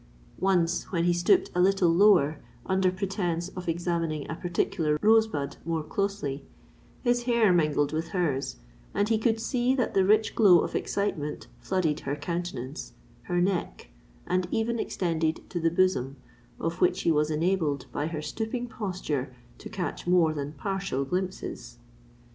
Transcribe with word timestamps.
Once, 0.39 0.91
when 0.91 1.03
he 1.03 1.13
stooped 1.13 1.51
a 1.53 1.61
little 1.61 1.87
lower, 1.89 2.39
under 2.65 2.89
pretence 2.91 3.49
of 3.49 3.69
examining 3.69 4.27
a 4.27 4.33
particular 4.35 4.97
rose 5.03 5.27
bud 5.27 5.57
more 5.63 5.83
closely, 5.83 6.43
his 7.03 7.25
hair 7.25 7.53
mingled 7.53 7.91
with 7.93 8.07
hers, 8.07 8.55
and 8.95 9.09
he 9.09 9.19
could 9.19 9.39
see 9.39 9.75
that 9.75 9.93
the 9.93 10.03
rich 10.03 10.33
glow 10.33 10.61
of 10.61 10.73
excitement 10.73 11.45
flooded 11.59 11.99
her 11.99 12.15
countenance—her 12.15 13.39
neck—and 13.39 14.47
even 14.49 14.79
extended 14.79 15.47
to 15.51 15.59
the 15.59 15.69
bosom, 15.69 16.15
of 16.59 16.81
which 16.81 17.01
he 17.01 17.11
was 17.11 17.29
enabled, 17.29 17.85
by 17.91 18.07
her 18.07 18.23
stooping 18.23 18.65
posture, 18.67 19.31
to 19.59 19.69
catch 19.69 20.07
more 20.07 20.33
than 20.33 20.51
partial 20.53 21.05
glimpses. 21.05 21.77